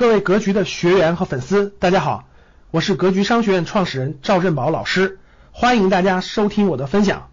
[0.00, 2.24] 各位格局的学员和粉丝，大家好，
[2.70, 5.18] 我是格局商学院创始人赵振宝老师，
[5.52, 7.28] 欢迎大家收听我的分享。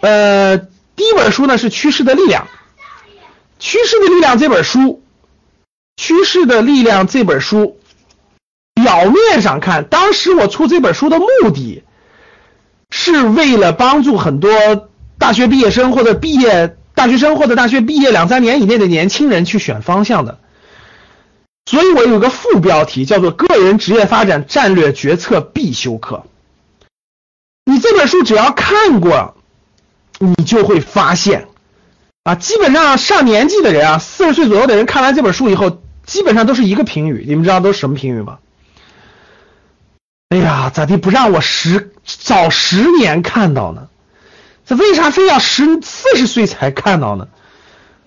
[0.00, 2.44] 呃，第一本书呢是《趋势的力量》，
[3.58, 5.02] 《趋势的力量》这本书，
[6.02, 7.78] 《趋势的力量》这本书，
[8.72, 11.82] 表面上看，当时我出这本书的目的，
[12.88, 14.88] 是为了帮助很多
[15.18, 20.38] 大学毕业生或者毕业大学生或者大学毕业两三年以内的年轻人去选方向的。
[21.66, 26.24] 所以我有个副标题叫做“个人职业发展战略决策必修课”。
[27.64, 29.36] 你这本书只要看过，
[30.18, 31.48] 你就会发现
[32.24, 37.24] 啊，基本上上年纪的人啊，四十岁左右的人看完这本书以后，基本上都是一个评语。
[37.26, 38.38] 你们知道都是什么评语吗？
[40.28, 43.88] 哎呀，咋地不让我十早十年看到呢？
[44.66, 47.28] 这为啥非要十四十岁才看到呢？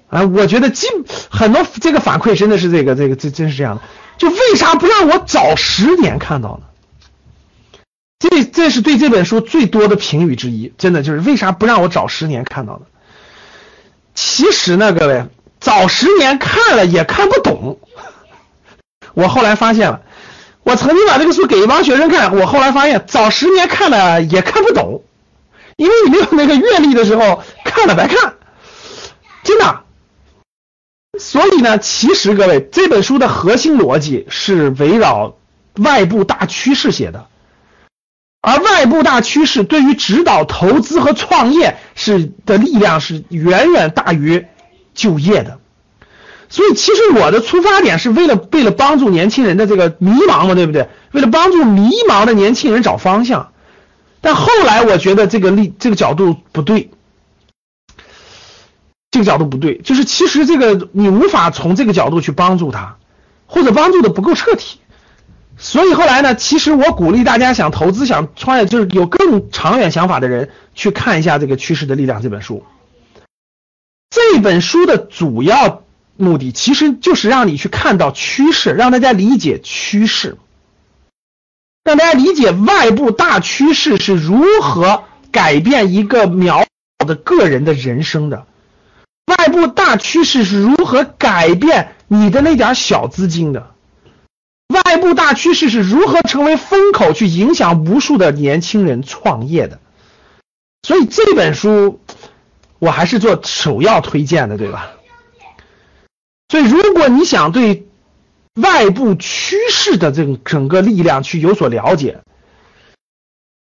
[0.10, 0.88] 啊，我觉得基
[1.30, 3.82] 很多这个反馈真的是这个这个这真是这样的，
[4.18, 6.66] 就为啥不让我早十年看到呢？
[8.20, 12.86] 这这是对这本书最多的评语之一，真的就是为啥不让我早十年看到呢？
[14.16, 15.26] 其实呢，各位
[15.60, 17.78] 早十年看了也看不懂。
[19.14, 20.02] 我后来发现了，
[20.64, 25.04] 我曾经把这个书给一帮学生看，我后来发现早十年看了也看不懂，
[25.76, 28.34] 因为你没有那个阅历的时候看了白看，
[31.20, 35.36] 所以呢，其实各位这本书的核心逻辑是围绕
[35.76, 37.28] 外部大趋势写的，
[38.42, 44.46] 而外部大趋势对于指导投资和创业是的力量是远远大于
[44.94, 45.60] 就业的。
[46.50, 50.88] 所以其实我的出发点是为了为了帮助年轻人的这个迷茫嘛，对不对？
[51.12, 53.52] 为了帮助迷茫的年轻人找方向。
[54.22, 56.90] 但后来我觉得这个立这个角度不对。
[59.18, 62.98] 这个角度不对，就是其实这个你无法从这个角度去帮助他，
[63.48, 64.78] 或者帮助的不够彻底。
[65.58, 72.64] 所以后来呢，其实我鼓励大家想投资、想创业，就是有更长远想法的人去看一下这个《趋势的力量》这本书。
[74.12, 75.82] 这本书的主要
[76.16, 80.38] 目的其实就是让你去看到趋势，让大家理解趋势，
[81.84, 86.66] 让大家理解外部大趋势是如何改变一个渺
[87.00, 88.47] 小的个人的人生的。
[89.28, 93.76] 外部大趋势是如何改变你的那点小资金的？
[94.70, 99.80] 外部大趋势是如何成为风口去影响无数的年轻人创业的？
[100.84, 102.02] 所以这本书
[102.80, 104.92] 我还是做首要推荐的，对吧？
[106.50, 107.88] 所以如果你想对
[108.56, 112.20] 外部趋势的这个整个力量去有所了解，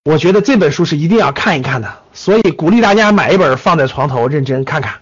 [0.03, 1.99] 我觉得这本书是一定要看一看的。
[2.13, 5.01] 所以鼓励大家买一本放在床头，认真看看。